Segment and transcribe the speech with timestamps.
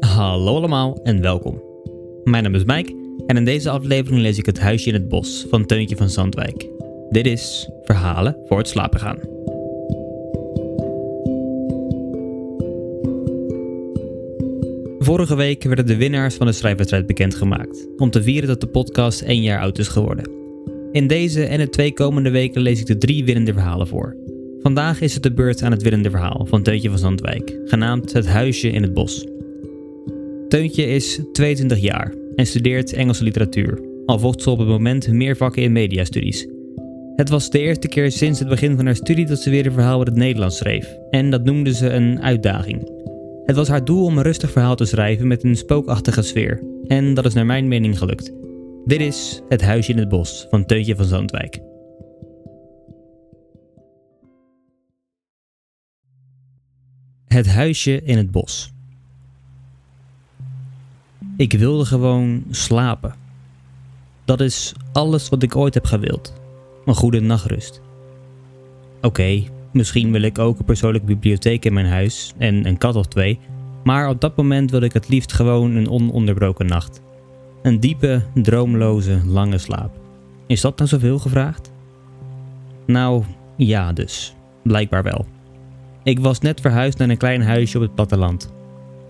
[0.00, 1.62] Hallo allemaal en welkom.
[2.24, 2.94] Mijn naam is Mike
[3.26, 6.68] en in deze aflevering lees ik Het Huisje in het Bos van Teuntje van Zandwijk.
[7.10, 9.18] Dit is Verhalen voor het slapen gaan.
[14.98, 19.20] Vorige week werden de winnaars van de schrijfwedstrijd bekendgemaakt, om te vieren dat de podcast
[19.20, 20.30] één jaar oud is geworden.
[20.92, 24.16] In deze en de twee komende weken lees ik de drie winnende verhalen voor.
[24.64, 28.26] Vandaag is het de beurt aan het winnende verhaal van Teuntje van Zandwijk, genaamd Het
[28.26, 29.26] Huisje in het Bos.
[30.48, 35.36] Teuntje is 22 jaar en studeert Engelse literatuur, al volgt ze op het moment meer
[35.36, 36.48] vakken in mediastudies.
[37.16, 39.72] Het was de eerste keer sinds het begin van haar studie dat ze weer een
[39.72, 42.90] verhaal in het Nederlands schreef, en dat noemde ze een uitdaging.
[43.44, 47.14] Het was haar doel om een rustig verhaal te schrijven met een spookachtige sfeer, en
[47.14, 48.32] dat is naar mijn mening gelukt.
[48.84, 51.73] Dit is Het Huisje in het Bos van Teuntje van Zandwijk.
[57.34, 58.72] Het Huisje in het Bos.
[61.36, 63.14] Ik wilde gewoon slapen.
[64.24, 66.34] Dat is alles wat ik ooit heb gewild.
[66.84, 67.80] Een goede nachtrust.
[69.00, 73.06] Oké, misschien wil ik ook een persoonlijke bibliotheek in mijn huis en een kat of
[73.06, 73.38] twee,
[73.84, 77.00] maar op dat moment wil ik het liefst gewoon een ononderbroken nacht.
[77.62, 80.00] Een diepe, droomloze, lange slaap.
[80.46, 81.70] Is dat nou zoveel gevraagd?
[82.86, 83.24] Nou,
[83.56, 84.34] ja dus.
[84.62, 85.33] Blijkbaar wel.
[86.04, 88.52] Ik was net verhuisd naar een klein huisje op het platteland.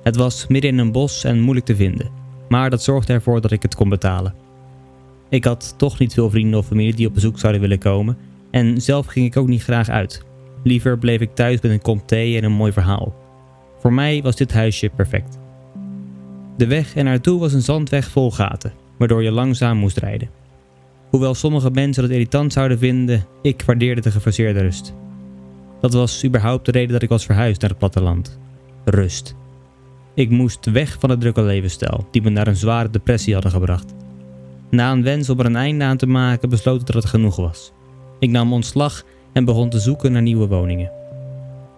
[0.03, 2.11] Het was midden in een bos en moeilijk te vinden,
[2.49, 4.35] maar dat zorgde ervoor dat ik het kon betalen.
[5.29, 8.17] Ik had toch niet veel vrienden of familie die op bezoek zouden willen komen
[8.51, 10.23] en zelf ging ik ook niet graag uit.
[10.63, 13.15] Liever bleef ik thuis met een kop thee en een mooi verhaal.
[13.79, 15.39] Voor mij was dit huisje perfect.
[16.57, 20.29] De weg er naartoe was een zandweg vol gaten, waardoor je langzaam moest rijden.
[21.11, 24.95] Hoewel sommige mensen het irritant zouden vinden, ik waardeerde de gefaseerde rust.
[25.85, 28.39] Dat was überhaupt de reden dat ik was verhuisd naar het platteland.
[28.85, 29.35] Rust.
[30.15, 33.95] Ik moest weg van het drukke levensstijl, die me naar een zware depressie hadden gebracht.
[34.71, 37.37] Na een wens om er een einde aan te maken, besloot ik dat het genoeg
[37.37, 37.73] was.
[38.19, 39.03] Ik nam ontslag
[39.33, 40.91] en begon te zoeken naar nieuwe woningen.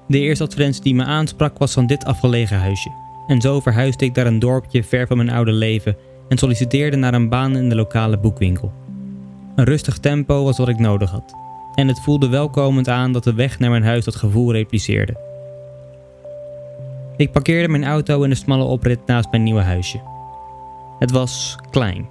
[0.09, 2.91] De eerste advertentie die me aansprak was van dit afgelegen huisje.
[3.27, 5.97] En zo verhuisde ik naar een dorpje ver van mijn oude leven
[6.29, 8.73] en solliciteerde naar een baan in de lokale boekwinkel.
[9.57, 11.46] Een rustig tempo was wat ik nodig had.
[11.77, 15.17] En het voelde welkomend aan dat de weg naar mijn huis dat gevoel repliceerde.
[17.17, 20.01] Ik parkeerde mijn auto in de smalle oprit naast mijn nieuwe huisje.
[20.99, 22.07] Het was klein.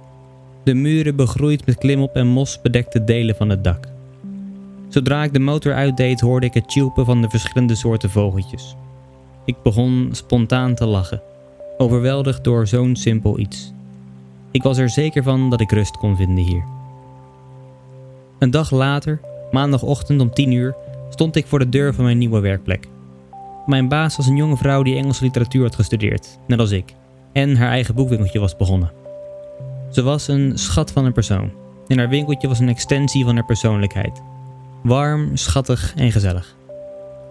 [0.62, 3.88] De muren begroeid met klimop en mos bedekte delen van het dak.
[4.88, 8.76] Zodra ik de motor uitdeed hoorde ik het tjilpen van de verschillende soorten vogeltjes.
[9.44, 11.22] Ik begon spontaan te lachen,
[11.78, 13.72] overweldigd door zo'n simpel iets.
[14.50, 16.64] Ik was er zeker van dat ik rust kon vinden hier.
[18.38, 19.20] Een dag later,
[19.56, 20.74] maandagochtend om 10 uur,
[21.08, 22.88] stond ik voor de deur van mijn nieuwe werkplek.
[23.66, 26.94] Mijn baas was een jonge vrouw die Engelse literatuur had gestudeerd, net als ik,
[27.32, 28.92] en haar eigen boekwinkeltje was begonnen.
[29.90, 31.50] Ze was een schat van een persoon.
[31.86, 34.22] En haar winkeltje was een extensie van haar persoonlijkheid.
[34.82, 36.56] Warm, schattig en gezellig.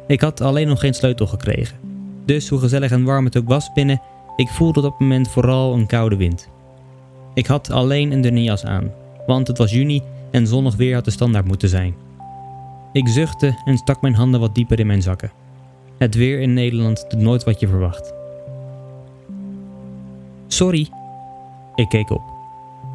[0.08, 1.78] Ik had alleen nog geen sleutel gekregen.
[2.26, 4.02] Dus hoe gezellig en warm het ook was binnen,
[4.36, 6.50] ik voelde op dat moment vooral een koude wind.
[7.34, 8.92] Ik had alleen een dunne jas aan,
[9.26, 11.96] want het was juni en zonnig weer had de standaard moeten zijn.
[12.96, 15.32] Ik zuchtte en stak mijn handen wat dieper in mijn zakken.
[15.98, 18.14] Het weer in Nederland doet nooit wat je verwacht.
[20.48, 20.90] Sorry.
[21.76, 22.22] Ik keek op.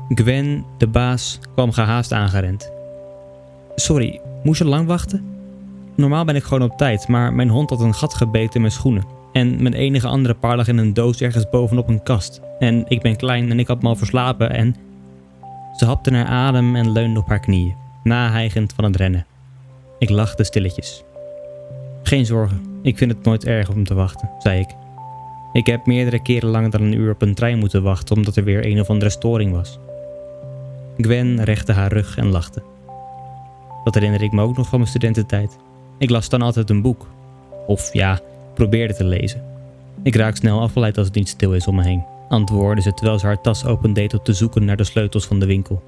[0.08, 2.72] Gwen, de baas, kwam gehaast aangerend.
[3.74, 5.24] Sorry, moest je lang wachten?
[5.96, 8.72] Normaal ben ik gewoon op tijd, maar mijn hond had een gat gebeten in mijn
[8.72, 9.04] schoenen.
[9.32, 12.40] En mijn enige andere paar lag in een doos ergens bovenop een kast.
[12.58, 14.76] En ik ben klein en ik had me al verslapen en...
[15.76, 19.26] Ze hapte naar adem en leunde op haar knieën, nahijgend van het rennen.
[20.00, 21.04] Ik lachte stilletjes.
[22.02, 24.68] Geen zorgen, ik vind het nooit erg om te wachten, zei ik.
[25.52, 28.44] Ik heb meerdere keren langer dan een uur op een trein moeten wachten omdat er
[28.44, 29.78] weer een of andere storing was.
[30.96, 32.62] Gwen rechte haar rug en lachte.
[33.84, 35.56] Dat herinner ik me ook nog van mijn studententijd.
[35.98, 37.06] Ik las dan altijd een boek.
[37.66, 38.20] Of ja,
[38.54, 39.44] probeerde te lezen.
[40.02, 43.18] Ik raak snel afgeleid als het niet stil is om me heen, antwoordde ze terwijl
[43.18, 45.82] ze haar tas opendeed om te zoeken naar de sleutels van de winkel.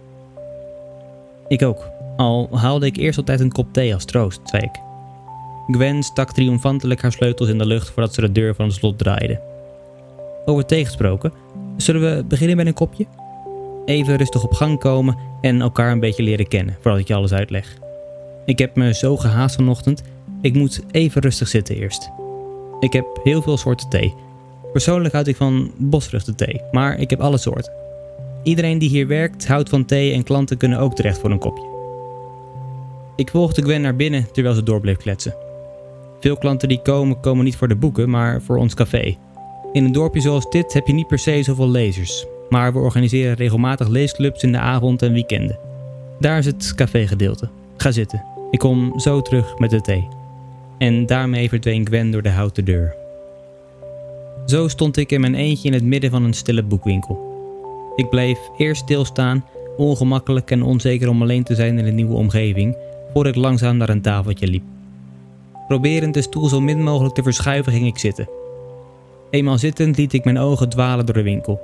[1.49, 4.81] Ik ook, al haalde ik eerst altijd een kop thee als troost, zei ik.
[5.67, 8.99] Gwen stak triomfantelijk haar sleutels in de lucht voordat ze de deur van het slot
[8.99, 9.41] draaide.
[10.45, 11.33] Over gesproken,
[11.77, 13.07] zullen we beginnen met een kopje?
[13.85, 17.33] Even rustig op gang komen en elkaar een beetje leren kennen voordat ik je alles
[17.33, 17.77] uitleg.
[18.45, 20.03] Ik heb me zo gehaast vanochtend,
[20.41, 22.11] ik moet even rustig zitten eerst.
[22.81, 24.15] Ik heb heel veel soorten thee.
[24.73, 27.73] Persoonlijk houd ik van bosvruchtenthee, maar ik heb alle soorten.
[28.43, 31.72] Iedereen die hier werkt houdt van thee en klanten kunnen ook terecht voor een kopje.
[33.17, 35.35] Ik volgde Gwen naar binnen terwijl ze door bleef kletsen.
[36.21, 39.17] Veel klanten die komen, komen niet voor de boeken, maar voor ons café.
[39.73, 43.35] In een dorpje zoals dit heb je niet per se zoveel lezers, maar we organiseren
[43.35, 45.59] regelmatig leesclubs in de avond en weekenden.
[46.21, 47.49] Daar is het cafégedeelte.
[47.77, 48.25] Ga zitten.
[48.51, 50.09] Ik kom zo terug met de thee.
[50.79, 52.95] En daarmee verdween Gwen door de houten deur.
[54.47, 57.31] Zo stond ik in mijn eentje in het midden van een stille boekwinkel.
[57.97, 59.45] Ik bleef eerst stilstaan,
[59.77, 62.77] ongemakkelijk en onzeker om alleen te zijn in een nieuwe omgeving,
[63.13, 64.63] voordat ik langzaam naar een tafeltje liep.
[65.67, 68.29] Proberend de stoel zo min mogelijk te verschuiven ging ik zitten.
[69.31, 71.61] Eenmaal zittend liet ik mijn ogen dwalen door de winkel.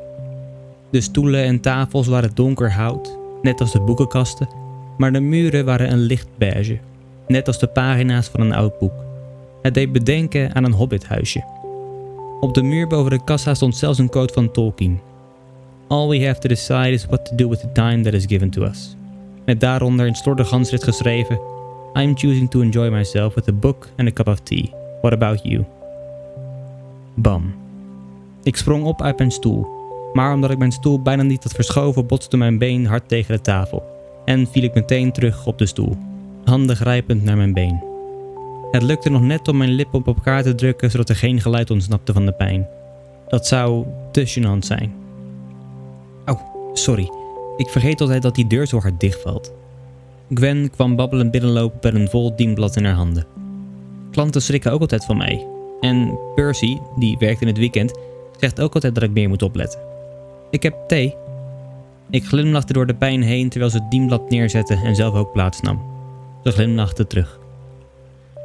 [0.90, 4.48] De stoelen en tafels waren donker hout, net als de boekenkasten,
[4.96, 6.78] maar de muren waren een licht beige,
[7.26, 8.92] net als de pagina's van een oud boek.
[9.62, 11.44] Het deed bedenken aan een hobbithuisje.
[12.40, 15.00] Op de muur boven de kassa stond zelfs een quote van Tolkien.
[15.88, 18.50] All we have to decide is what to do with the time that is given
[18.50, 18.97] to us.
[19.48, 21.40] Met daaronder in slordig handschrift geschreven:
[21.94, 24.70] I'm choosing to enjoy myself with a book and a cup of tea.
[25.00, 25.64] What about you?
[27.14, 27.54] Bam.
[28.42, 29.66] Ik sprong op uit mijn stoel,
[30.12, 33.40] maar omdat ik mijn stoel bijna niet had verschoven, botste mijn been hard tegen de
[33.40, 33.82] tafel
[34.24, 35.96] en viel ik meteen terug op de stoel,
[36.44, 37.82] handen grijpend naar mijn been.
[38.70, 41.70] Het lukte nog net om mijn lippen op elkaar te drukken zodat er geen geluid
[41.70, 42.66] ontsnapte van de pijn.
[43.28, 44.92] Dat zou te gênant zijn.
[46.26, 46.40] Oh,
[46.72, 47.17] sorry.
[47.58, 49.52] Ik vergeet altijd dat die deur zo hard dichtvalt.
[50.34, 53.26] Gwen kwam babbelend binnenlopen met een vol dienblad in haar handen.
[54.10, 55.46] Klanten schrikken ook altijd van mij.
[55.80, 57.98] En Percy, die werkt in het weekend,
[58.40, 59.80] zegt ook altijd dat ik meer moet opletten.
[60.50, 61.14] Ik heb thee.
[62.10, 65.80] Ik glimlachte door de pijn heen terwijl ze het dienblad neerzette en zelf ook plaatsnam.
[66.44, 67.38] Ze glimlachte terug.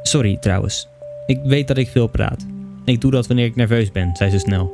[0.02, 0.88] Sorry trouwens.
[1.26, 2.46] Ik weet dat ik veel praat.
[2.84, 4.72] Ik doe dat wanneer ik nerveus ben, zei ze snel.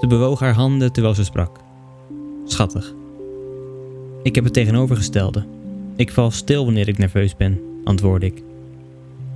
[0.00, 1.60] Ze bewoog haar handen terwijl ze sprak.
[2.44, 2.97] Schattig.
[4.28, 5.44] Ik heb het tegenovergestelde.
[5.96, 8.42] Ik val stil wanneer ik nerveus ben, antwoordde ik.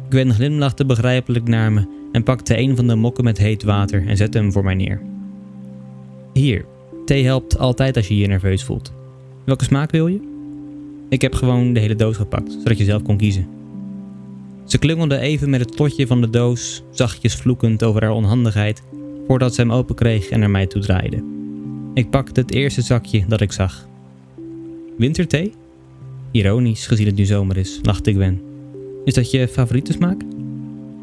[0.08, 4.16] Gwen glimlachte begrijpelijk naar me en pakte een van de mokken met heet water en
[4.16, 5.00] zette hem voor mij neer.
[6.32, 6.64] Hier,
[7.04, 8.92] thee helpt altijd als je je nerveus voelt.
[9.44, 10.20] Welke smaak wil je?
[11.08, 13.48] Ik heb gewoon de hele doos gepakt, zodat je zelf kon kiezen.
[14.64, 18.82] Ze klungelde even met het potje van de doos, zachtjes vloekend over haar onhandigheid,
[19.26, 21.24] voordat ze hem open kreeg en naar mij toe draaide.
[21.94, 23.90] Ik pakte het eerste zakje dat ik zag.
[24.96, 25.52] Winterthee?
[26.30, 28.40] Ironisch, gezien het nu zomer is, lachte Gwen.
[29.04, 30.22] Is dat je favoriete smaak?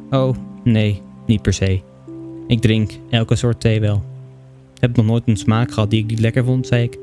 [0.09, 1.81] Oh, nee, niet per se.
[2.47, 4.03] Ik drink elke soort thee wel.
[4.79, 6.97] Heb nog nooit een smaak gehad die ik niet lekker vond, zei ik,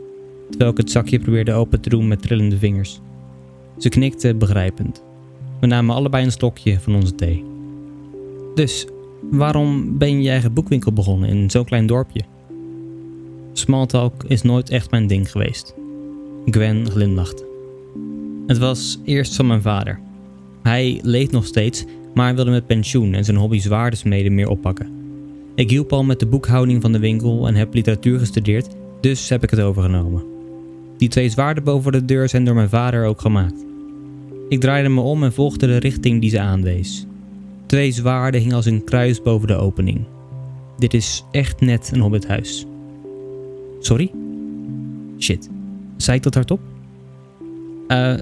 [0.48, 3.00] terwijl ik het zakje probeerde open te doen met trillende vingers.
[3.78, 5.02] Ze knikte begrijpend.
[5.60, 7.44] We namen allebei een stokje van onze thee.
[8.54, 8.86] Dus,
[9.30, 12.22] waarom ben je je eigen boekwinkel begonnen in zo'n klein dorpje?
[13.52, 15.74] Smalltalk is nooit echt mijn ding geweest.
[16.50, 17.44] Gwen glimlachte.
[18.46, 20.00] Het was eerst van mijn vader.
[20.62, 21.84] Hij leeft nog steeds,
[22.14, 24.90] maar wilde met pensioen en zijn hobby zwaardesmeden meer oppakken.
[25.54, 28.68] Ik hielp al met de boekhouding van de winkel en heb literatuur gestudeerd,
[29.00, 30.24] dus heb ik het overgenomen.
[30.98, 33.64] Die twee zwaarden boven de deur zijn door mijn vader ook gemaakt.
[34.48, 37.06] Ik draaide me om en volgde de richting die ze aanwees.
[37.66, 40.04] Twee zwaarden hingen als een kruis boven de opening.
[40.78, 42.66] Dit is echt net een hobbithuis.
[43.78, 44.10] Sorry?
[45.18, 45.48] Shit.
[45.96, 46.60] Zei ik dat hardop?
[47.88, 48.14] Eh,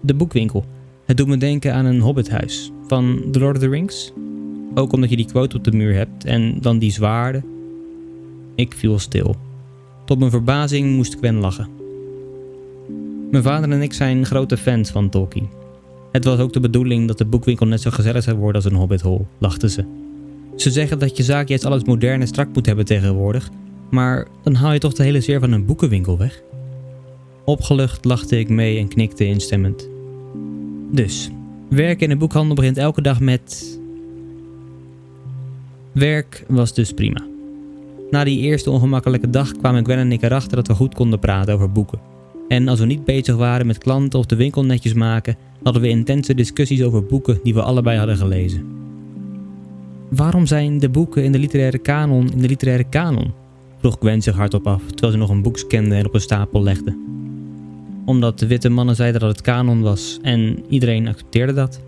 [0.00, 0.64] de boekwinkel.
[1.04, 2.72] Het doet me denken aan een hobbithuis.
[2.86, 4.12] Van The Lord of the Rings.
[4.74, 7.44] Ook omdat je die quote op de muur hebt en dan die zwaarden.
[8.54, 9.36] Ik viel stil.
[10.04, 11.68] Tot mijn verbazing moest Gwen lachen.
[13.30, 15.48] Mijn vader en ik zijn grote fans van Tolkien.
[16.12, 18.78] Het was ook de bedoeling dat de boekwinkel net zo gezellig zou worden als een
[18.78, 19.84] hobbithol, lachte ze.
[20.56, 23.50] Ze zeggen dat je zaak juist alles modern en strak moet hebben tegenwoordig,
[23.90, 26.42] maar dan haal je toch de hele sfeer van een boekenwinkel weg?
[27.46, 29.88] Opgelucht lachte ik mee en knikte instemmend.
[30.90, 31.30] Dus,
[31.68, 33.78] werk in een boekhandel begint elke dag met.
[35.92, 37.24] Werk was dus prima.
[38.10, 41.54] Na die eerste ongemakkelijke dag kwamen Gwen en ik erachter dat we goed konden praten
[41.54, 41.98] over boeken.
[42.48, 45.88] En als we niet bezig waren met klanten of de winkel netjes maken, hadden we
[45.88, 48.66] intense discussies over boeken die we allebei hadden gelezen.
[50.08, 53.32] Waarom zijn de boeken in de literaire kanon in de literaire kanon?
[53.78, 56.62] vroeg Gwen zich hardop af, terwijl ze nog een boek scande en op een stapel
[56.62, 56.96] legde.
[58.06, 61.80] Omdat de witte mannen zeiden dat het kanon was en iedereen accepteerde dat.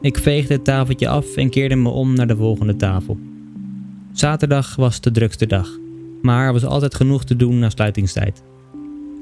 [0.00, 3.18] Ik veegde het tafeltje af en keerde me om naar de volgende tafel.
[4.12, 5.68] Zaterdag was de drukste dag,
[6.22, 8.42] maar er was altijd genoeg te doen na sluitingstijd.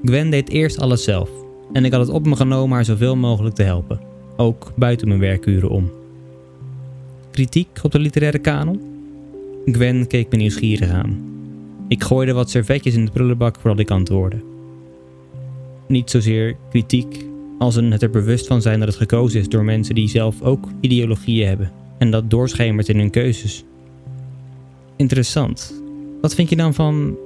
[0.05, 1.31] Gwen deed eerst alles zelf
[1.73, 4.01] en ik had het op me genomen haar zoveel mogelijk te helpen,
[4.37, 5.91] ook buiten mijn werkuren om.
[7.31, 8.81] Kritiek op de literaire kanon?
[9.65, 11.37] Gwen keek me nieuwsgierig aan.
[11.89, 14.41] Ik gooide wat servetjes in de prullenbak voordat ik antwoordde.
[15.89, 17.25] Niet zozeer kritiek
[17.59, 20.43] als een het er bewust van zijn dat het gekozen is door mensen die zelf
[20.43, 23.65] ook ideologieën hebben en dat doorschemert in hun keuzes.
[24.97, 25.83] Interessant.
[26.21, 27.17] Wat vind je dan van.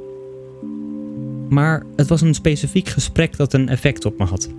[1.48, 4.50] Maar het was een specifiek gesprek dat een effect op me had.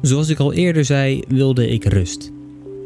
[0.00, 2.32] Zoals ik al eerder zei, wilde ik rust.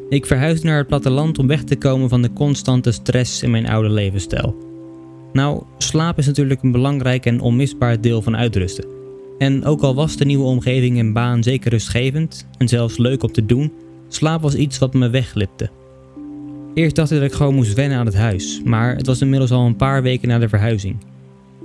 [0.09, 3.69] Ik verhuisde naar het platteland om weg te komen van de constante stress in mijn
[3.69, 4.57] oude levensstijl.
[5.33, 8.96] Nou, slaap is natuurlijk een belangrijk en onmisbaar deel van uitrusten.
[9.39, 13.33] En ook al was de nieuwe omgeving en baan zeker rustgevend en zelfs leuk om
[13.33, 13.73] te doen,
[14.09, 15.71] slaap was iets wat me weglipte.
[16.75, 19.51] Eerst dacht ik dat ik gewoon moest wennen aan het huis, maar het was inmiddels
[19.51, 20.97] al een paar weken na de verhuizing.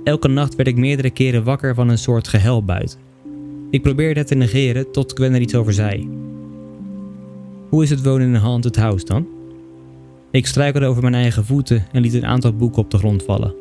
[0.04, 2.98] Elke nacht werd ik meerdere keren wakker van een soort gehuil buiten.
[3.70, 6.08] Ik probeerde het te negeren tot Gwen er iets over zei.
[7.68, 9.26] Hoe is het wonen in een haunted house dan?
[10.30, 13.54] Ik struikelde over mijn eigen voeten en liet een aantal boeken op de grond vallen.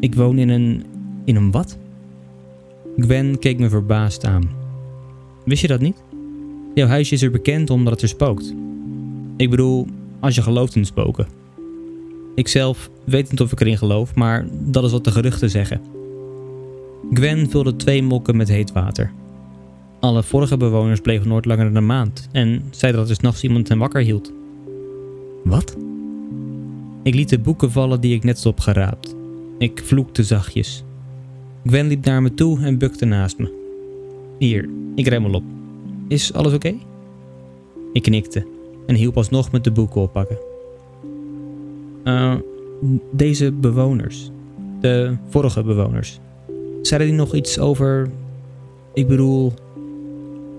[0.00, 0.84] Ik woon in een.
[1.24, 1.78] in een wat?
[2.96, 4.50] Gwen keek me verbaasd aan.
[5.44, 6.02] Wist je dat niet?
[6.74, 8.54] Jouw huisje is er bekend omdat het er spookt.
[9.36, 9.86] Ik bedoel,
[10.20, 11.26] als je gelooft in spoken.
[12.34, 15.80] Ikzelf weet niet of ik erin geloof, maar dat is wat de geruchten zeggen.
[17.12, 19.12] Gwen vulde twee mokken met heet water.
[20.00, 23.68] Alle vorige bewoners bleven nooit langer dan een maand en zeiden dat er s'nachts iemand
[23.68, 24.32] hen wakker hield.
[25.44, 25.76] Wat?
[27.02, 29.14] Ik liet de boeken vallen die ik net had opgeraapt.
[29.58, 30.84] Ik vloekte zachtjes.
[31.66, 33.52] Gwen liep naar me toe en bukte naast me.
[34.38, 35.42] Hier, ik rem al op.
[36.08, 36.74] Is alles oké?
[37.92, 38.46] Ik knikte
[38.86, 40.38] en hielp alsnog met de boeken oppakken.
[42.04, 42.34] Uh,
[43.12, 44.30] deze bewoners,
[44.80, 46.20] de vorige bewoners,
[46.82, 48.10] zeiden die nog iets over.
[48.94, 49.52] Ik bedoel.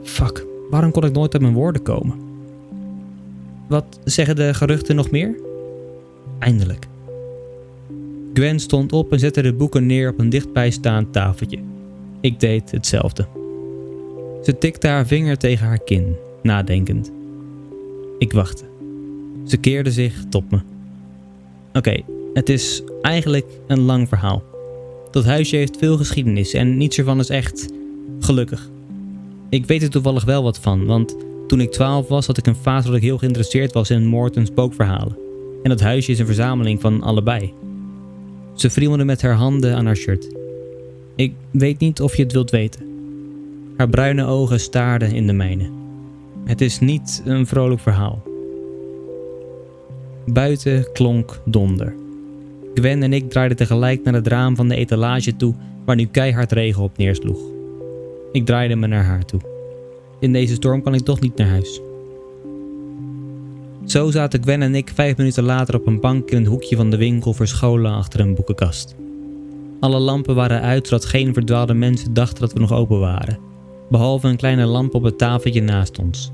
[0.04, 2.20] Fuck, waarom kon ik nooit uit mijn woorden komen?
[3.68, 5.36] Wat zeggen de geruchten nog meer?
[6.40, 6.88] Eindelijk.
[8.36, 11.60] Gwen stond op en zette de boeken neer op een dichtbijstaand tafeltje.
[12.22, 13.28] Ik deed hetzelfde.
[14.44, 17.12] Ze tikte haar vinger tegen haar kin, nadenkend.
[18.18, 18.64] Ik wachtte.
[19.46, 20.60] Ze keerde zich tot me.
[21.74, 22.02] Oké,
[22.34, 24.44] het is eigenlijk een lang verhaal.
[25.12, 27.68] Dat huisje heeft veel geschiedenis en niets ervan is echt
[28.20, 28.70] gelukkig.
[29.50, 31.16] Ik weet er toevallig wel wat van, want
[31.48, 34.36] toen ik 12 was had ik een fase dat ik heel geïnteresseerd was in moord-
[34.36, 35.18] en spookverhalen.
[35.64, 37.54] En dat huisje is een verzameling van allebei.
[38.56, 40.28] Ze friemelde met haar handen aan haar shirt.
[41.16, 42.82] Ik weet niet of je het wilt weten.
[43.78, 45.70] Haar bruine ogen staarden in de mijne.
[46.46, 48.24] Het is niet een vrolijk verhaal.
[50.26, 51.94] Buiten klonk donder.
[52.74, 55.54] Gwen en ik draaiden tegelijk naar het raam van de etalage toe,
[55.86, 57.40] waar nu keihard regen op neersloeg.
[58.32, 59.40] Ik draaide me naar haar toe.
[60.20, 61.82] In deze storm kan ik toch niet naar huis.
[63.86, 66.90] Zo zaten Gwen en ik vijf minuten later op een bank in een hoekje van
[66.90, 68.96] de winkel verscholen achter een boekenkast.
[69.80, 73.40] Alle lampen waren uit zodat geen verdwaalde mensen dachten dat we nog open waren,
[73.90, 76.32] behalve een kleine lamp op het tafeltje naast ons.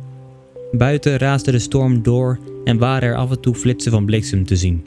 [0.71, 4.55] Buiten raasde de storm door en waren er af en toe flitsen van bliksem te
[4.55, 4.85] zien.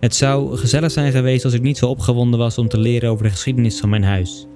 [0.00, 3.24] Het zou gezellig zijn geweest als ik niet zo opgewonden was om te leren over
[3.24, 4.46] de geschiedenis van mijn huis.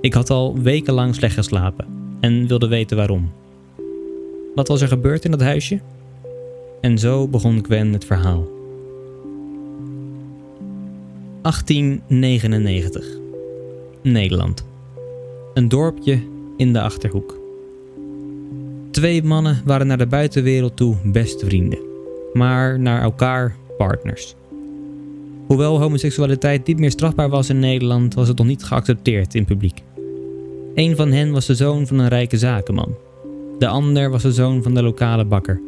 [0.00, 1.86] Ik had al wekenlang slecht geslapen
[2.20, 3.30] en wilde weten waarom.
[4.54, 5.80] Wat was er gebeurd in dat huisje?
[6.80, 8.46] En zo begon Gwen het verhaal.
[11.42, 13.06] 1899.
[14.02, 14.64] Nederland.
[15.54, 16.18] Een dorpje
[16.56, 17.38] in de achterhoek.
[18.90, 21.78] Twee mannen waren naar de buitenwereld toe beste vrienden,
[22.32, 24.34] maar naar elkaar partners.
[25.46, 29.82] Hoewel homoseksualiteit niet meer strafbaar was in Nederland, was het nog niet geaccepteerd in publiek.
[30.74, 32.94] Een van hen was de zoon van een rijke zakenman.
[33.58, 35.60] De ander was de zoon van de lokale bakker.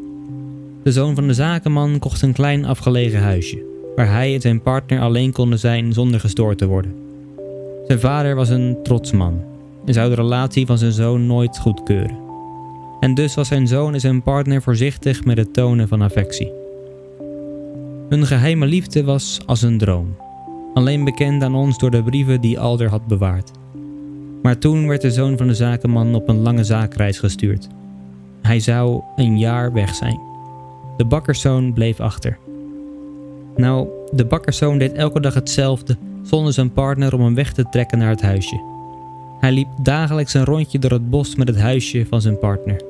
[0.82, 3.64] De zoon van de zakenman kocht een klein afgelegen huisje,
[3.96, 6.94] waar hij en zijn partner alleen konden zijn zonder gestoord te worden.
[7.86, 9.40] Zijn vader was een trots man
[9.84, 12.18] en zou de relatie van zijn zoon nooit goedkeuren.
[13.00, 16.52] En dus was zijn zoon en zijn partner voorzichtig met het tonen van affectie.
[18.08, 20.16] Hun geheime liefde was als een droom,
[20.74, 23.50] alleen bekend aan ons door de brieven die Alder had bewaard.
[24.46, 27.68] Maar toen werd de zoon van de zakenman op een lange zaakreis gestuurd.
[28.42, 30.20] Hij zou een jaar weg zijn.
[30.96, 32.38] De bakkerszoon bleef achter.
[33.56, 37.98] Nou, de bakkerszoon deed elke dag hetzelfde zonder zijn partner om hem weg te trekken
[37.98, 38.60] naar het huisje.
[39.40, 42.80] Hij liep dagelijks een rondje door het bos met het huisje van zijn partner.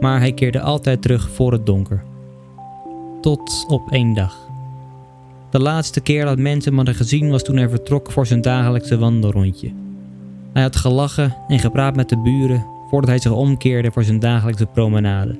[0.00, 2.02] Maar hij keerde altijd terug voor het donker.
[3.20, 4.48] Tot op één dag.
[5.50, 8.98] De laatste keer dat mensen hem hadden gezien was toen hij vertrok voor zijn dagelijkse
[8.98, 9.85] wandelrondje.
[10.56, 14.66] Hij had gelachen en gepraat met de buren voordat hij zich omkeerde voor zijn dagelijkse
[14.66, 15.38] promenade.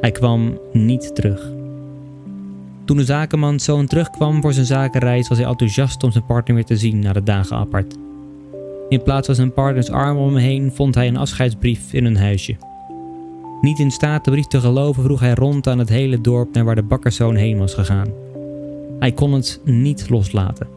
[0.00, 1.50] Hij kwam niet terug.
[2.84, 6.64] Toen de zakenman zoon terugkwam voor zijn zakenreis was hij enthousiast om zijn partner weer
[6.64, 7.96] te zien na de dagen apart.
[8.88, 12.16] In plaats van zijn partners arm om hem heen vond hij een afscheidsbrief in een
[12.16, 12.56] huisje.
[13.60, 16.64] Niet in staat de brief te geloven vroeg hij rond aan het hele dorp naar
[16.64, 18.08] waar de bakkerszoon heen was gegaan.
[18.98, 20.71] Hij kon het niet loslaten.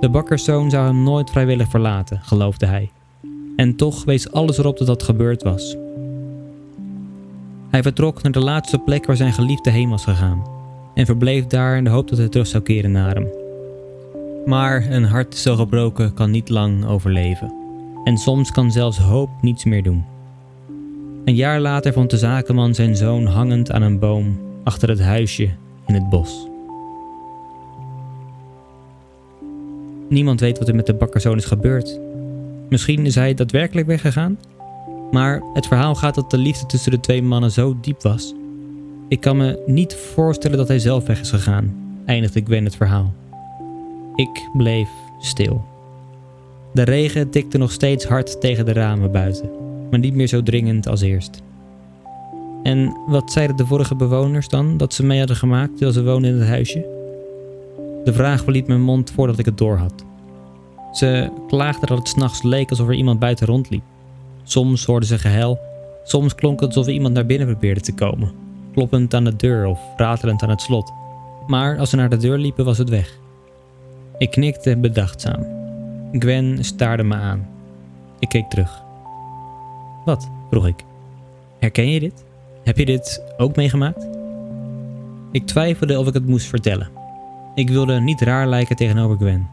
[0.00, 2.90] De bakkerszoon zou hem nooit vrijwillig verlaten, geloofde hij.
[3.56, 5.76] En toch wees alles erop dat dat gebeurd was.
[7.70, 10.42] Hij vertrok naar de laatste plek waar zijn geliefde heen was gegaan
[10.94, 13.28] en verbleef daar in de hoop dat hij terug zou keren naar hem.
[14.44, 17.54] Maar een hart zo gebroken kan niet lang overleven.
[18.04, 20.04] En soms kan zelfs hoop niets meer doen.
[21.24, 25.50] Een jaar later vond de zakenman zijn zoon hangend aan een boom achter het huisje
[25.86, 26.48] in het bos.
[30.08, 32.00] Niemand weet wat er met de bakkerzoon is gebeurd.
[32.68, 34.38] Misschien is hij daadwerkelijk weggegaan?
[35.10, 38.34] Maar het verhaal gaat dat de liefde tussen de twee mannen zo diep was.
[39.08, 41.74] Ik kan me niet voorstellen dat hij zelf weg is gegaan,
[42.06, 43.14] eindigde Gwen het verhaal.
[44.14, 44.88] Ik bleef
[45.20, 45.64] stil.
[46.72, 49.50] De regen tikte nog steeds hard tegen de ramen buiten,
[49.90, 51.42] maar niet meer zo dringend als eerst.
[52.62, 56.30] En wat zeiden de vorige bewoners dan dat ze mee hadden gemaakt terwijl ze woonden
[56.30, 56.95] in het huisje?
[58.06, 60.04] De vraag verliet mijn mond voordat ik het doorhad.
[60.92, 63.82] Ze klaagden dat het s'nachts leek alsof er iemand buiten rondliep.
[64.42, 65.58] Soms hoorden ze gehuil,
[66.04, 68.32] soms klonk het alsof iemand naar binnen probeerde te komen,
[68.74, 70.92] kloppend aan de deur of ratelend aan het slot.
[71.46, 73.18] Maar als ze naar de deur liepen, was het weg.
[74.18, 75.46] Ik knikte bedachtzaam.
[76.12, 77.48] Gwen staarde me aan.
[78.18, 78.82] Ik keek terug.
[80.04, 80.30] Wat?
[80.50, 80.84] vroeg ik.
[81.58, 82.24] Herken je dit?
[82.64, 84.06] Heb je dit ook meegemaakt?
[85.32, 87.04] Ik twijfelde of ik het moest vertellen.
[87.56, 89.48] Ik wilde niet raar lijken tegenover Gwen.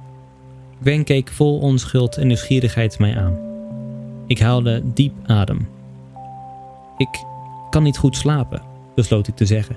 [0.81, 3.37] Gwen keek vol onschuld en nieuwsgierigheid mij aan.
[4.27, 5.67] Ik haalde diep adem.
[6.97, 7.23] Ik
[7.69, 8.61] kan niet goed slapen,
[8.95, 9.75] besloot ik te zeggen.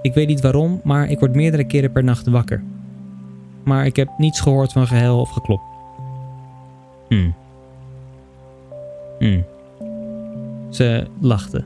[0.00, 2.62] Ik weet niet waarom, maar ik word meerdere keren per nacht wakker.
[3.64, 5.60] Maar ik heb niets gehoord van gehuil of geklop.
[7.08, 7.34] Hmm.
[9.18, 9.44] Hmm.
[10.70, 11.64] Ze lachte.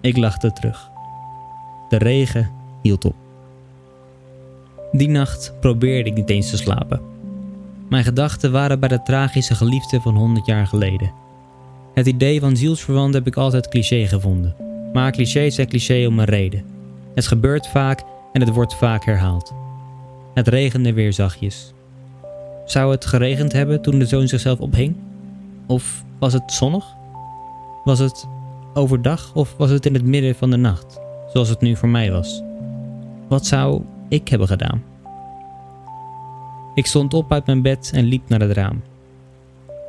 [0.00, 0.90] Ik lachte terug.
[1.88, 2.50] De regen
[2.82, 3.25] hield op.
[4.96, 7.00] Die nacht probeerde ik niet eens te slapen.
[7.88, 11.12] Mijn gedachten waren bij de tragische geliefde van 100 jaar geleden.
[11.94, 14.54] Het idee van zielsverwant heb ik altijd cliché gevonden.
[14.92, 16.64] Maar clichés zijn cliché om een reden.
[17.14, 19.54] Het gebeurt vaak en het wordt vaak herhaald.
[20.34, 21.72] Het regende weer zachtjes.
[22.66, 24.96] Zou het geregend hebben toen de zoon zichzelf ophing?
[25.66, 26.84] Of was het zonnig?
[27.84, 28.26] Was het
[28.74, 31.00] overdag of was het in het midden van de nacht,
[31.32, 32.42] zoals het nu voor mij was?
[33.28, 34.82] Wat zou ik hebben gedaan?
[36.74, 38.82] Ik stond op uit mijn bed en liep naar het raam.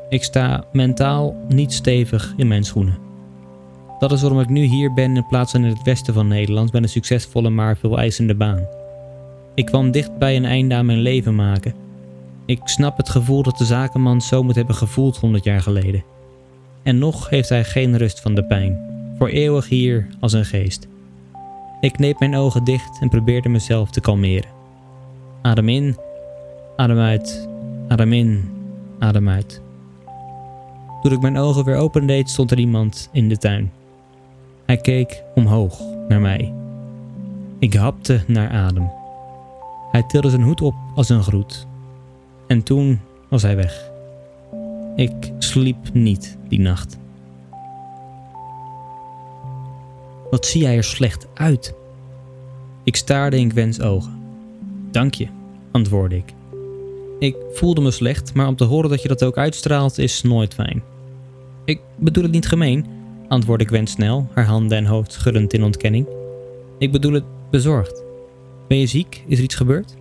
[0.10, 2.98] Ik sta mentaal niet stevig in mijn schoenen.
[4.00, 6.72] Dat is waarom ik nu hier ben in plaats van in het westen van Nederland
[6.72, 8.68] bij een succesvolle maar veel eisende baan.
[9.54, 11.74] Ik kwam dichtbij een einde aan mijn leven maken.
[12.46, 16.04] Ik snap het gevoel dat de zakenman zo moet hebben gevoeld 100 jaar geleden.
[16.84, 18.80] En nog heeft hij geen rust van de pijn,
[19.18, 20.88] voor eeuwig hier als een geest.
[21.80, 24.50] Ik kneep mijn ogen dicht en probeerde mezelf te kalmeren.
[25.42, 25.98] Adem in
[26.78, 27.48] Adem uit,
[27.88, 28.50] adem in,
[29.00, 29.62] adem uit.
[31.02, 33.72] Toen ik mijn ogen weer opendeed, stond er iemand in de tuin.
[34.66, 36.54] Hij keek omhoog naar mij.
[37.60, 38.92] Ik hapte naar adem.
[39.92, 41.68] Hij tilde zijn hoed op als een groet.
[42.48, 43.92] En toen was hij weg.
[44.96, 46.98] Ik sliep niet die nacht.
[50.30, 51.74] Wat zie jij er slecht uit?
[52.84, 54.22] Ik staarde in Gwens ogen.
[54.92, 55.28] Dank je,
[55.72, 56.34] antwoordde ik.
[57.20, 60.54] Ik voelde me slecht, maar om te horen dat je dat ook uitstraalt is nooit
[60.54, 60.84] fijn.
[61.66, 62.86] Ik bedoel het niet gemeen,
[63.28, 66.08] antwoordde Gwen snel, haar handen en hoofd schuddend in ontkenning.
[66.78, 68.04] Ik bedoel het bezorgd.
[68.68, 69.24] Ben je ziek?
[69.28, 69.96] Is er iets gebeurd?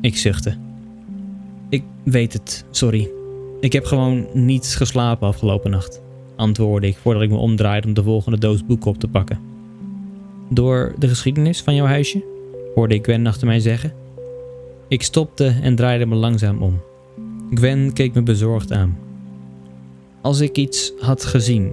[0.00, 0.56] Ik zuchtte.
[1.68, 3.10] Ik weet het, sorry.
[3.60, 6.00] Ik heb gewoon niet geslapen afgelopen nacht,
[6.38, 9.38] antwoordde ik voordat ik me omdraaide om de volgende doos boeken op te pakken.
[10.48, 12.24] Door de geschiedenis van jouw huisje?
[12.74, 13.92] hoorde ik Gwen achter mij zeggen.
[14.88, 16.80] Ik stopte en draaide me langzaam om.
[17.54, 18.98] Gwen keek me bezorgd aan.
[20.20, 21.72] Als ik iets had gezien,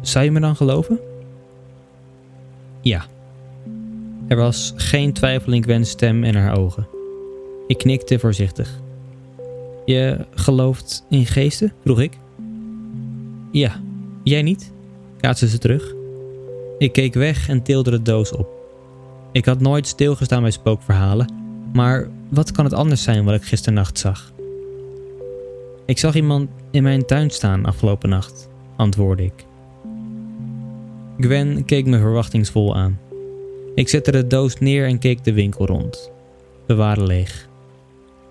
[0.00, 0.98] zou je me dan geloven?
[2.80, 3.06] Ja.
[4.28, 6.86] Er was geen twijfel in Gwen's stem en haar ogen.
[7.66, 8.80] Ik knikte voorzichtig.
[9.84, 11.72] Je gelooft in geesten?
[11.82, 12.18] vroeg ik.
[13.50, 13.80] Ja,
[14.24, 14.72] jij niet?
[15.20, 15.94] kaatste ze terug.
[16.78, 18.48] Ik keek weg en tilde de doos op.
[19.32, 21.32] Ik had nooit stilgestaan bij spookverhalen,
[21.72, 24.32] maar wat kan het anders zijn wat ik gisternacht zag?
[25.86, 29.44] Ik zag iemand in mijn tuin staan afgelopen nacht, antwoordde ik.
[31.18, 32.98] Gwen keek me verwachtingsvol aan.
[33.74, 36.10] Ik zette de doos neer en keek de winkel rond.
[36.66, 37.48] We waren leeg.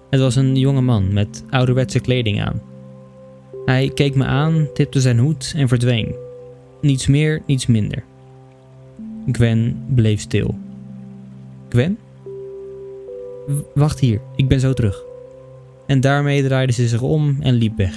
[0.10, 2.62] Het was een jonge man met ouderwetse kleding aan.
[3.66, 6.16] Hij keek me aan, tipte zijn hoed en verdween.
[6.82, 8.04] Niets meer, niets minder.
[9.32, 10.56] Gwen bleef stil.
[11.70, 11.98] Gwen?
[13.74, 15.04] Wacht hier, ik ben zo terug.
[15.86, 17.96] En daarmee draaide ze zich om en liep weg.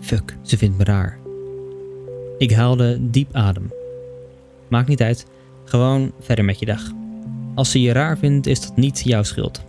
[0.00, 1.18] Fuck, ze vindt me raar.
[2.38, 3.72] Ik haalde diep adem.
[4.68, 5.26] Maakt niet uit,
[5.64, 6.82] gewoon verder met je dag.
[7.54, 9.62] Als ze je raar vindt, is dat niet jouw schuld.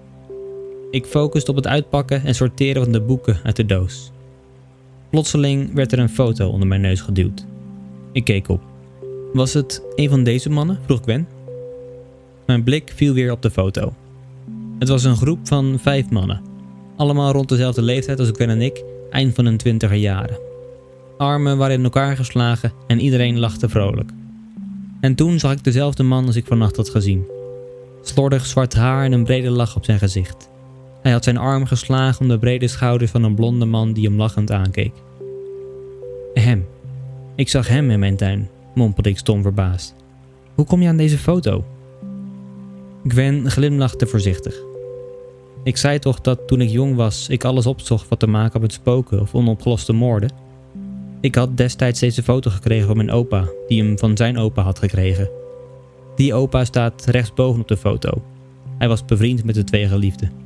[0.92, 4.12] Ik focuste op het uitpakken en sorteren van de boeken uit de doos.
[5.10, 7.46] Plotseling werd er een foto onder mijn neus geduwd.
[8.12, 8.62] Ik keek op.
[9.34, 10.80] Was het een van deze mannen?
[10.86, 11.28] vroeg Gwen.
[12.46, 13.94] Mijn blik viel weer op de foto.
[14.80, 16.42] Het was een groep van vijf mannen.
[16.96, 20.40] Allemaal rond dezelfde leeftijd als Gwen en ik, eind van hun twintiger jaren.
[21.18, 24.12] Armen waren in elkaar geslagen en iedereen lachte vrolijk.
[25.02, 27.26] En toen zag ik dezelfde man als ik vannacht had gezien.
[28.02, 30.51] Slordig zwart haar en een brede lach op zijn gezicht.
[31.02, 34.18] Hij had zijn arm geslagen om de brede schouders van een blonde man die hem
[34.18, 34.94] lachend aankeek.
[36.34, 36.66] Hem.
[37.36, 39.96] Ik zag hem in mijn tuin, mompelde ik stom verbaasd.
[40.56, 41.66] Hoe kom je aan deze foto?
[43.08, 44.56] Gwen glimlachte voorzichtig.
[45.64, 48.62] Ik zei toch dat toen ik jong was, ik alles opzocht wat te maken had
[48.62, 50.32] met spoken of onopgeloste moorden?
[51.22, 54.80] Ik had destijds deze foto gekregen van mijn opa, die hem van zijn opa had
[54.80, 55.30] gekregen.
[56.16, 58.24] Die opa staat rechtsboven op de foto.
[58.78, 60.41] Hij was bevriend met de twee geliefden.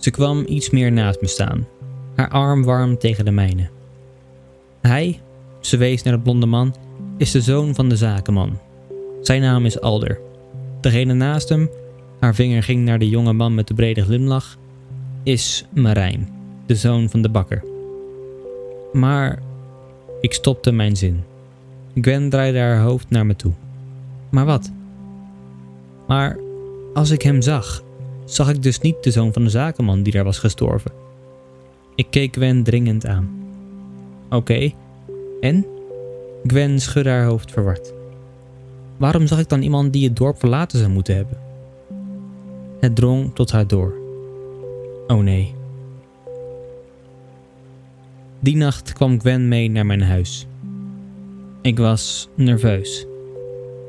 [0.00, 1.66] Ze kwam iets meer naast me staan,
[2.14, 3.68] haar arm warm tegen de mijne.
[4.80, 5.20] Hij,
[5.60, 6.74] ze wees naar de blonde man,
[7.16, 8.58] is de zoon van de zakenman.
[9.22, 10.20] Zijn naam is Alder.
[10.80, 11.70] Degene naast hem,
[12.20, 14.58] haar vinger ging naar de jonge man met de brede glimlach,
[15.22, 16.28] is Marijn,
[16.66, 17.64] de zoon van de bakker.
[18.92, 19.38] Maar
[20.20, 21.24] ik stopte mijn zin.
[21.94, 23.52] Gwen draaide haar hoofd naar me toe.
[24.30, 24.70] Maar wat?
[26.06, 26.38] Maar
[26.94, 27.82] als ik hem zag,
[28.34, 30.92] zag ik dus niet de zoon van de zakenman die daar was gestorven.
[31.94, 33.30] Ik keek Gwen dringend aan.
[34.30, 34.72] Oké,
[35.40, 35.66] en?
[36.46, 37.92] Gwen schudde haar hoofd verward.
[38.96, 41.38] Waarom zag ik dan iemand die het dorp verlaten zou moeten hebben?
[42.80, 43.94] Het drong tot haar door.
[45.06, 45.54] Oh nee.
[48.40, 50.46] Die nacht kwam Gwen mee naar mijn huis.
[51.62, 53.06] Ik was nerveus.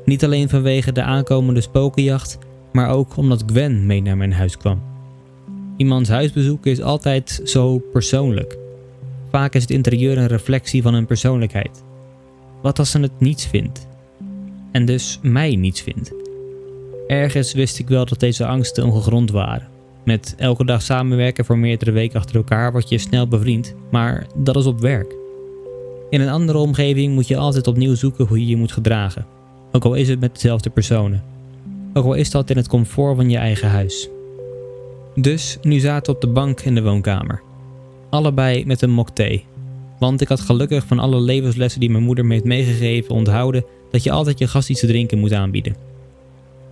[0.04, 2.38] Niet alleen vanwege de aankomende spokenjacht,
[2.72, 4.82] maar ook omdat Gwen mee naar mijn huis kwam.
[5.76, 8.58] Iemands huisbezoek is altijd zo persoonlijk.
[9.30, 11.84] Vaak is het interieur een reflectie van hun persoonlijkheid.
[12.62, 13.86] Wat als ze het niets vindt?
[14.72, 16.12] En dus mij niets vindt.
[17.06, 19.68] Ergens wist ik wel dat deze angsten ongegrond waren.
[20.04, 24.56] Met elke dag samenwerken voor meerdere weken achter elkaar word je snel bevriend, maar dat
[24.56, 25.14] is op werk.
[26.10, 29.26] In een andere omgeving moet je altijd opnieuw zoeken hoe je je moet gedragen,
[29.72, 31.31] ook al is het met dezelfde personen.
[31.94, 34.08] Ook al is dat in het comfort van je eigen huis.
[35.14, 37.42] Dus nu zaten we op de bank in de woonkamer.
[38.10, 39.44] Allebei met een mok thee.
[39.98, 44.02] Want ik had gelukkig van alle levenslessen die mijn moeder me heeft meegegeven onthouden dat
[44.02, 45.76] je altijd je gast iets te drinken moet aanbieden.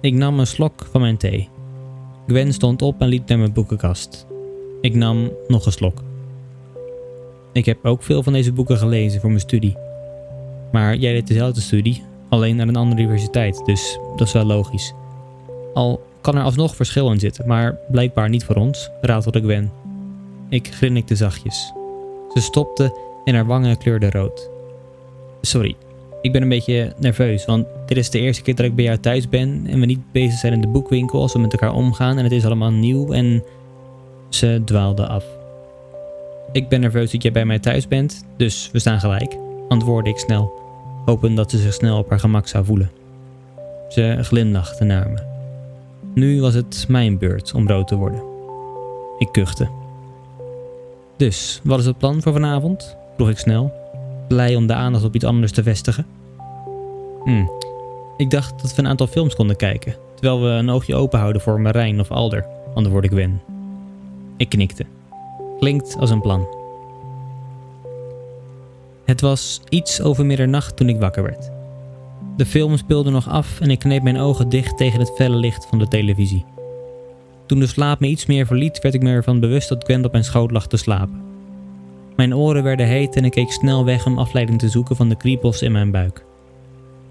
[0.00, 1.48] Ik nam een slok van mijn thee.
[2.26, 4.26] Gwen stond op en liep naar mijn boekenkast.
[4.80, 6.02] Ik nam nog een slok.
[7.52, 9.76] Ik heb ook veel van deze boeken gelezen voor mijn studie.
[10.72, 14.94] Maar jij deed dezelfde studie, alleen aan een andere universiteit, dus dat is wel logisch.
[15.74, 19.72] Al kan er alsnog verschil in zitten, maar blijkbaar niet voor ons, ratelde Gwen.
[20.48, 21.72] Ik grinnikte zachtjes.
[22.34, 24.50] Ze stopte en haar wangen kleurden rood.
[25.40, 25.76] Sorry,
[26.22, 28.98] ik ben een beetje nerveus, want dit is de eerste keer dat ik bij jou
[28.98, 32.18] thuis ben en we niet bezig zijn in de boekwinkel als we met elkaar omgaan
[32.18, 33.42] en het is allemaal nieuw en...
[34.28, 35.24] Ze dwaalde af.
[36.52, 39.36] Ik ben nerveus dat jij bij mij thuis bent, dus we staan gelijk,
[39.68, 40.52] antwoordde ik snel,
[41.04, 42.90] hopend dat ze zich snel op haar gemak zou voelen.
[43.88, 45.29] Ze glimlachte naar me.
[46.14, 48.22] Nu was het mijn beurt om rood te worden.
[49.18, 49.68] Ik kuchte.
[51.16, 52.96] Dus, wat is het plan voor vanavond?
[53.16, 53.72] vroeg ik snel,
[54.28, 56.06] blij om de aandacht op iets anders te vestigen.
[57.24, 57.44] Hm,
[58.16, 61.42] ik dacht dat we een aantal films konden kijken, terwijl we een oogje open houden
[61.42, 63.40] voor Marijn of Alder, antwoordde Gwen.
[64.36, 64.84] Ik knikte.
[65.58, 66.46] Klinkt als een plan.
[69.04, 71.50] Het was iets over middernacht toen ik wakker werd.
[72.36, 75.66] De film speelde nog af en ik kneep mijn ogen dicht tegen het felle licht
[75.66, 76.44] van de televisie.
[77.46, 80.12] Toen de slaap me iets meer verliet, werd ik me ervan bewust dat Gwen op
[80.12, 81.20] mijn schoot lag te slapen.
[82.16, 85.16] Mijn oren werden heet en ik keek snel weg om afleiding te zoeken van de
[85.16, 86.24] kriebels in mijn buik.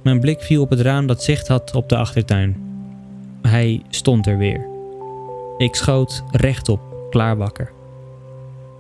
[0.01, 2.58] Mijn blik viel op het raam dat zicht had op de achtertuin.
[3.41, 4.67] Hij stond er weer.
[5.58, 6.79] Ik schoot rechtop,
[7.10, 7.71] klaar wakker.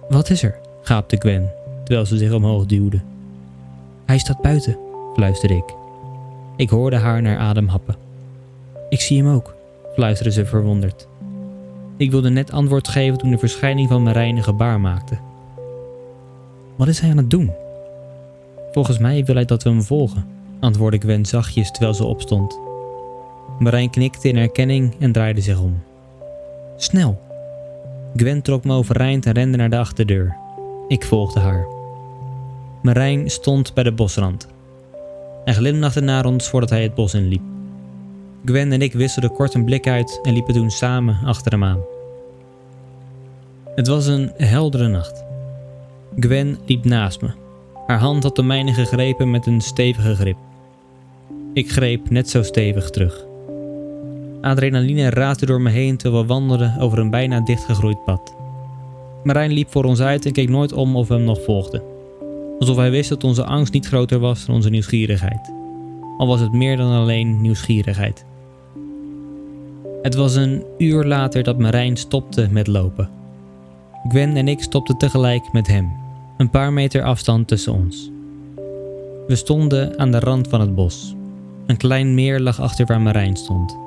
[0.09, 0.59] Wat is er?
[0.81, 1.51] gaapte Gwen,
[1.83, 3.01] terwijl ze zich omhoog duwde.
[4.05, 4.77] Hij staat buiten,
[5.13, 5.78] fluisterde ik.
[6.59, 7.95] Ik hoorde haar naar adem happen.
[8.89, 9.55] Ik zie hem ook,
[9.93, 11.07] fluisterde ze verwonderd.
[11.97, 15.17] Ik wilde net antwoord geven toen de verschijning van Marijn een gebaar maakte.
[16.75, 17.51] Wat is hij aan het doen?
[18.71, 20.27] Volgens mij wil hij dat we hem volgen,
[20.59, 22.59] antwoordde Gwen zachtjes terwijl ze opstond.
[23.59, 25.83] Marijn knikte in herkenning en draaide zich om.
[26.77, 27.21] Snel!
[28.15, 30.35] Gwen trok me overeind en rende naar de achterdeur.
[30.87, 31.67] Ik volgde haar.
[32.81, 34.47] Marijn stond bij de bosrand.
[35.49, 37.41] Hij glimlachte naar ons voordat hij het bos inliep.
[38.45, 41.79] Gwen en ik wisselden kort een blik uit en liepen toen samen achter hem aan.
[43.75, 45.23] Het was een heldere nacht.
[46.19, 47.29] Gwen liep naast me.
[47.87, 50.37] Haar hand had de mijne gegrepen met een stevige grip.
[51.53, 53.25] Ik greep net zo stevig terug.
[54.41, 58.35] Adrenaline raasde door me heen terwijl we wandelden over een bijna dichtgegroeid pad.
[59.23, 61.88] Marijn liep voor ons uit en keek nooit om of we hem nog volgden.
[62.59, 65.51] Alsof hij wist dat onze angst niet groter was dan onze nieuwsgierigheid.
[66.17, 68.25] Al was het meer dan alleen nieuwsgierigheid.
[70.01, 73.09] Het was een uur later dat Marijn stopte met lopen.
[74.07, 75.91] Gwen en ik stopten tegelijk met hem,
[76.37, 78.11] een paar meter afstand tussen ons.
[79.27, 81.15] We stonden aan de rand van het bos.
[81.65, 83.77] Een klein meer lag achter waar Marijn stond.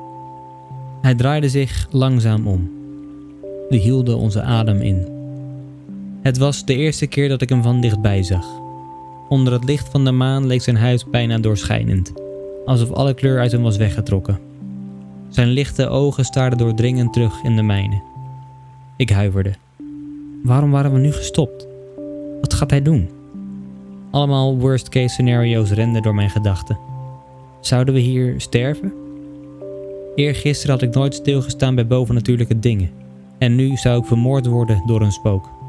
[1.01, 2.71] Hij draaide zich langzaam om.
[3.69, 5.07] We hielden onze adem in.
[6.23, 8.62] Het was de eerste keer dat ik hem van dichtbij zag.
[9.33, 12.13] Onder het licht van de maan leek zijn huid bijna doorschijnend,
[12.65, 14.39] alsof alle kleur uit hem was weggetrokken.
[15.29, 18.03] Zijn lichte ogen staarden doordringend terug in de mijne.
[18.97, 19.53] Ik huiverde.
[20.43, 21.67] Waarom waren we nu gestopt?
[22.41, 23.09] Wat gaat hij doen?
[24.11, 26.79] Allemaal worst case scenario's renden door mijn gedachten.
[27.61, 28.93] Zouden we hier sterven?
[30.15, 32.91] Eergisteren had ik nooit stilgestaan bij bovennatuurlijke dingen.
[33.39, 35.62] En nu zou ik vermoord worden door een spook.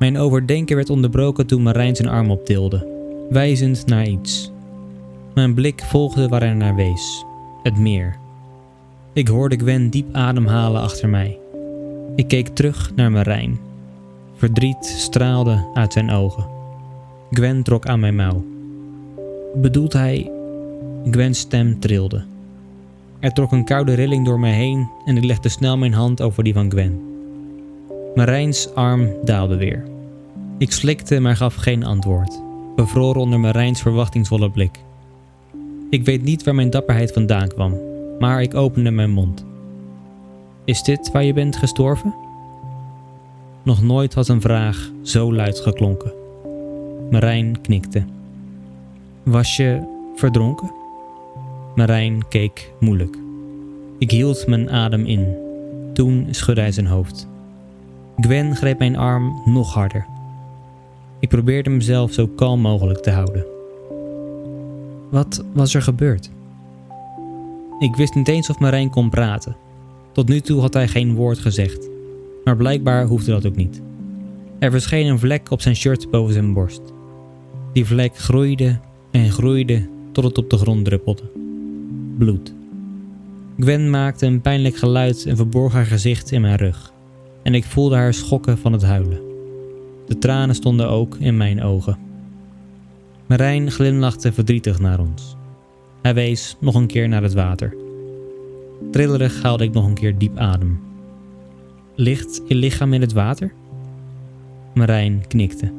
[0.00, 2.86] Mijn overdenken werd onderbroken toen Marijn zijn arm optilde,
[3.30, 4.50] wijzend naar iets.
[5.34, 7.24] Mijn blik volgde waar hij naar wees:
[7.62, 8.16] het meer.
[9.12, 11.38] Ik hoorde Gwen diep ademhalen achter mij.
[12.16, 13.58] Ik keek terug naar Marijn.
[14.34, 16.46] Verdriet straalde uit zijn ogen.
[17.30, 18.44] Gwen trok aan mijn mouw.
[19.54, 20.30] Bedoelt hij.
[21.10, 22.24] Gwen's stem trilde.
[23.18, 26.44] Er trok een koude rilling door mij heen en ik legde snel mijn hand over
[26.44, 27.09] die van Gwen.
[28.14, 29.84] Marijns arm daalde weer.
[30.58, 32.42] Ik slikte, maar gaf geen antwoord,
[32.76, 34.78] bevroren onder Marijns verwachtingsvolle blik.
[35.90, 37.74] Ik weet niet waar mijn dapperheid vandaan kwam,
[38.18, 39.44] maar ik opende mijn mond.
[40.64, 42.14] Is dit waar je bent gestorven?
[43.62, 46.12] Nog nooit had een vraag zo luid geklonken.
[47.10, 48.04] Marijn knikte.
[49.22, 49.80] Was je
[50.14, 50.72] verdronken?
[51.74, 53.16] Marijn keek moeilijk.
[53.98, 55.36] Ik hield mijn adem in.
[55.92, 57.28] Toen schudde hij zijn hoofd.
[58.20, 60.06] Gwen greep mijn arm nog harder.
[61.20, 63.46] Ik probeerde mezelf zo kalm mogelijk te houden.
[65.10, 66.30] Wat was er gebeurd?
[67.78, 69.56] Ik wist niet eens of Marijn kon praten.
[70.12, 71.88] Tot nu toe had hij geen woord gezegd,
[72.44, 73.82] maar blijkbaar hoefde dat ook niet.
[74.58, 76.82] Er verscheen een vlek op zijn shirt boven zijn borst.
[77.72, 78.78] Die vlek groeide
[79.10, 81.22] en groeide tot het op de grond druppelde.
[82.18, 82.54] Bloed.
[83.58, 86.92] Gwen maakte een pijnlijk geluid en verborg haar gezicht in mijn rug.
[87.42, 89.20] En ik voelde haar schokken van het huilen.
[90.06, 91.98] De tranen stonden ook in mijn ogen.
[93.26, 95.36] Marijn glimlachte verdrietig naar ons.
[96.02, 97.76] Hij wees nog een keer naar het water.
[98.90, 100.80] Trillerig haalde ik nog een keer diep adem.
[101.94, 103.52] Ligt je lichaam in het water?
[104.74, 105.72] Marijn knikte.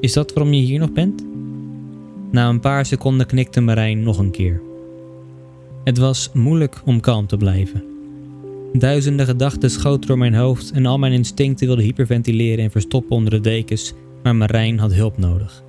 [0.00, 1.24] Is dat waarom je hier nog bent?
[2.30, 4.60] Na een paar seconden knikte Marijn nog een keer.
[5.84, 7.95] Het was moeilijk om kalm te blijven.
[8.72, 13.30] Duizenden gedachten schoten door mijn hoofd en al mijn instincten wilden hyperventileren en verstoppen onder
[13.30, 15.64] de dekens, maar Marijn had hulp nodig.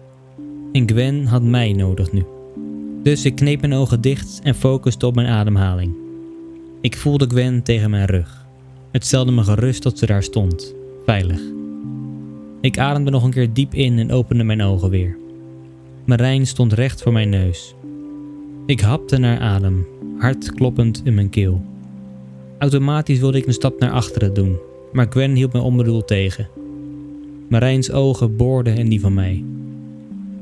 [0.72, 2.26] En Gwen had mij nodig nu.
[3.04, 5.96] Dus ik kneep mijn ogen dicht en focuste op mijn ademhaling.
[6.82, 8.46] Ik voelde Gwen tegen mijn rug.
[8.92, 11.42] Het stelde me gerust dat ze daar stond, veilig.
[12.62, 15.18] Ik ademde nog een keer diep in en opende mijn ogen weer.
[16.06, 17.76] Marijn stond recht voor mijn neus.
[18.66, 19.86] Ik hapte naar adem,
[20.18, 21.62] hard kloppend in mijn keel.
[22.58, 24.58] Automatisch wilde ik een stap naar achteren doen,
[24.92, 26.48] maar Gwen hield me onbedoeld tegen.
[27.50, 29.44] Marijns ogen boorden in die van mij.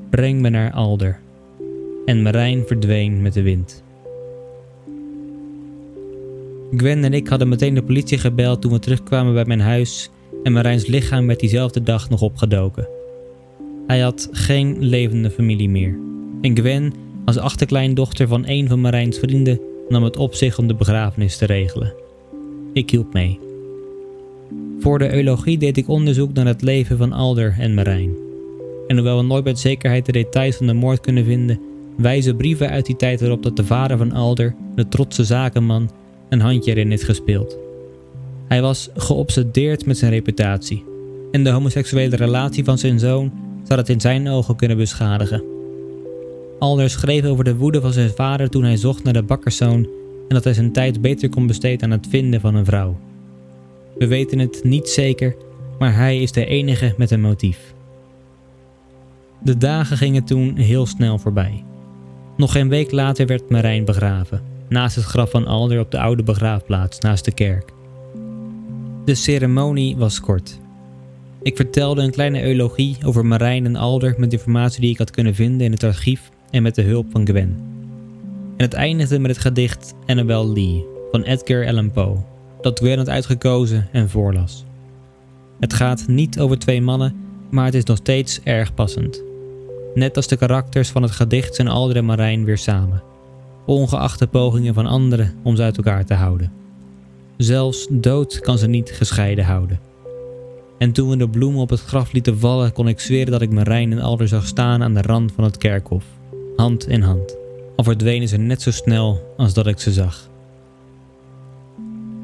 [0.10, 1.19] Breng me naar Alder.
[2.06, 3.84] En Marijn verdween met de wind.
[6.78, 10.10] Gwen en ik hadden meteen de politie gebeld toen we terugkwamen bij mijn huis
[10.43, 12.88] en Marijns lichaam werd diezelfde dag nog opgedoken.
[13.88, 15.97] Hij had geen levende familie meer.
[16.41, 16.93] En Gwen,
[17.25, 21.45] als achterkleindochter van een van Marijns vrienden, nam het op zich om de begrafenis te
[21.45, 22.05] regelen.
[22.76, 23.40] Ik hielp mee.
[24.80, 28.16] Voor de eulogie deed ik onderzoek naar het leven van Alder en Marijn.
[28.88, 31.60] En hoewel we nooit met zekerheid de details van de moord kunnen vinden,
[31.98, 35.92] wijzen brieven uit die tijd erop dat de vader van Alder, de trotse zakenman,
[36.30, 37.58] een handje erin heeft gespeeld.
[38.48, 40.84] Hij was geobsedeerd met zijn reputatie
[41.32, 43.32] en de homoseksuele relatie van zijn zoon
[43.64, 45.44] zou het in zijn ogen kunnen beschadigen.
[46.60, 49.88] Alder schreef over de woede van zijn vader toen hij zocht naar de bakkerszoon
[50.28, 53.00] en dat hij zijn tijd beter kon besteden aan het vinden van een vrouw.
[53.98, 55.36] We weten het niet zeker,
[55.80, 57.74] maar hij is de enige met een motief.
[59.44, 61.64] De dagen gingen toen heel snel voorbij.
[62.38, 66.24] Nog geen week later werd Marijn begraven, naast het graf van Alder op de oude
[66.24, 67.74] begraafplaats naast de kerk.
[69.06, 70.60] De ceremonie was kort.
[71.42, 75.36] Ik vertelde een kleine eulogie over Marijn en Alder met informatie die ik had kunnen
[75.36, 77.75] vinden in het archief en met de hulp van Gwen.
[78.58, 82.18] En het eindigde met het gedicht Annabel Lee van Edgar Allan Poe,
[82.62, 84.65] dat Gwen had uitgekozen en voorlas.
[85.60, 87.15] Het gaat niet over twee mannen,
[87.50, 89.24] maar het is nog steeds erg passend.
[89.94, 93.04] Net als de karakters van het gedicht zijn Alder en Marijn weer samen,
[93.65, 96.52] ongeacht de pogingen van anderen om ze uit elkaar te houden.
[97.38, 99.80] Zelfs dood kan ze niet gescheiden houden.
[100.78, 103.52] En toen we de bloemen op het graf lieten vallen, kon ik zweren dat ik
[103.52, 106.04] Marijn en Alder zag staan aan de rand van het kerkhof,
[106.56, 107.44] hand in hand.
[107.76, 110.30] Al verdwenen ze net zo snel als dat ik ze zag.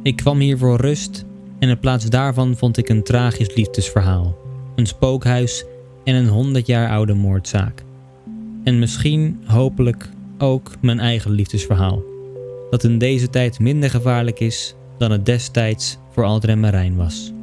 [0.04, 1.26] Ik kwam hier voor rust
[1.60, 4.38] en in plaats daarvan vond ik een tragisch liefdesverhaal,
[4.76, 5.66] een spookhuis
[6.04, 7.84] en een honderd jaar oude moordzaak.
[8.64, 12.04] En misschien, hopelijk, ook mijn eigen liefdesverhaal,
[12.70, 17.34] dat in deze tijd minder gevaarlijk is dan het destijds voor Alder en Marijn was.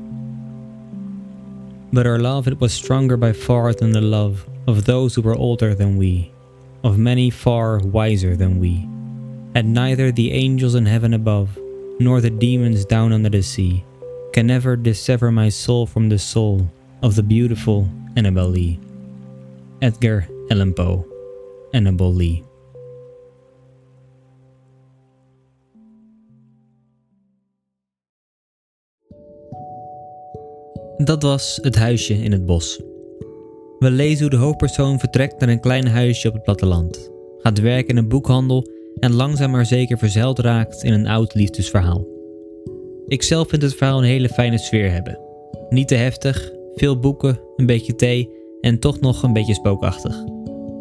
[1.90, 5.40] But our love it was stronger by far than the love of those who were
[5.40, 6.29] older than we,
[6.85, 8.87] of many far wiser than we.
[9.55, 11.59] And neither the angels in heaven above,
[11.99, 13.85] nor the demons down under the sea,
[14.33, 16.69] can ever dissever my soul from the soul
[17.03, 18.79] of the beautiful Annabel Lee.
[19.83, 21.05] Edgar Allan Poe,
[21.73, 22.45] Annabel Lee.
[30.99, 32.88] Dat was Het Huisje in het Bos.
[33.79, 37.88] We lezen hoe de hoofdpersoon vertrekt naar een klein huisje op het platteland, gaat werken
[37.88, 42.07] in een boekhandel en langzaam maar zeker verzeild raakt in een oud liefdesverhaal.
[43.07, 45.19] Ik zelf vind het verhaal een hele fijne sfeer hebben.
[45.69, 50.25] Niet te heftig, veel boeken, een beetje thee en toch nog een beetje spookachtig.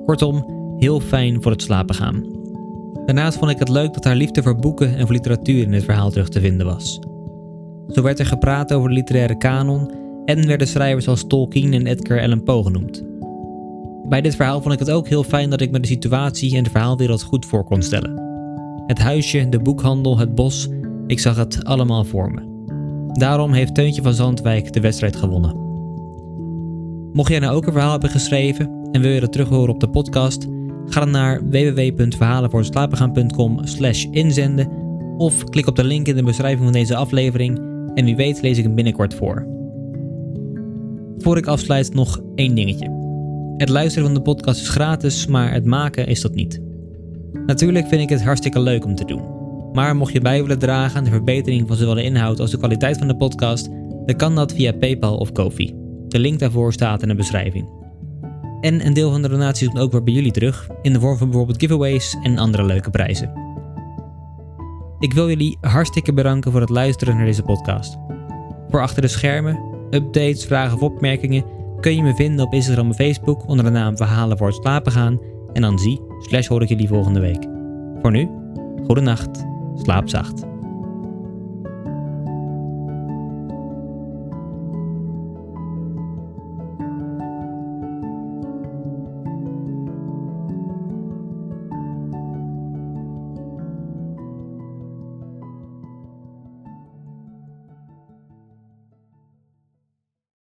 [0.05, 0.45] Kortom,
[0.77, 2.35] heel fijn voor het slapen gaan.
[3.05, 5.83] Daarnaast vond ik het leuk dat haar liefde voor boeken en voor literatuur in het
[5.83, 6.99] verhaal terug te vinden was.
[7.87, 9.91] Zo werd er gepraat over de literaire kanon
[10.27, 13.03] en werden schrijvers als Tolkien en Edgar Allan Poe genoemd.
[14.09, 16.63] Bij dit verhaal vond ik het ook heel fijn dat ik me de situatie en
[16.63, 18.21] de verhaalwereld goed voor kon stellen.
[18.87, 20.67] Het huisje, de boekhandel, het bos,
[21.07, 22.41] ik zag het allemaal voor me.
[23.11, 25.55] Daarom heeft Teuntje van Zandwijk de wedstrijd gewonnen.
[27.13, 29.79] Mocht jij nou ook een verhaal hebben geschreven en wil je dat terug horen op
[29.79, 30.47] de podcast,
[30.85, 34.69] ga dan naar www.verhalenvoorslapengaan.com slash inzenden
[35.17, 37.59] of klik op de link in de beschrijving van deze aflevering
[37.93, 39.56] en wie weet lees ik hem binnenkort voor.
[41.17, 42.95] Voor ik afsluit nog één dingetje.
[43.57, 46.61] Het luisteren van de podcast is gratis, maar het maken is dat niet.
[47.45, 49.35] Natuurlijk vind ik het hartstikke leuk om te doen.
[49.73, 52.57] Maar mocht je bij willen dragen aan de verbetering van zowel de inhoud als de
[52.57, 53.69] kwaliteit van de podcast,
[54.05, 55.73] dan kan dat via PayPal of Kofi.
[56.07, 57.69] De link daarvoor staat in de beschrijving.
[58.61, 61.17] En een deel van de donaties komt ook weer bij jullie terug, in de vorm
[61.17, 63.31] van bijvoorbeeld giveaways en andere leuke prijzen.
[64.99, 67.97] Ik wil jullie hartstikke bedanken voor het luisteren naar deze podcast.
[68.69, 71.43] Voor achter de schermen updates, vragen of opmerkingen
[71.79, 74.91] kun je me vinden op Instagram en Facebook onder de naam Verhalen voor het slapen
[74.91, 75.19] gaan.
[75.53, 77.47] En dan zie, slash hoor ik jullie volgende week.
[78.01, 78.29] Voor nu,
[78.85, 79.45] goede nacht,
[79.75, 80.56] slaap zacht.